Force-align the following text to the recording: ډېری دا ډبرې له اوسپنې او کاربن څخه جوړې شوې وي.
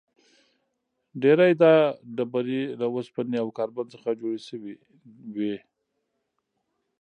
ډېری 1.21 1.53
دا 1.61 1.73
ډبرې 2.15 2.61
له 2.79 2.85
اوسپنې 2.95 3.37
او 3.43 3.49
کاربن 3.57 3.85
څخه 3.93 4.09
جوړې 4.19 4.39
شوې 4.47 4.73
وي. 5.35 5.55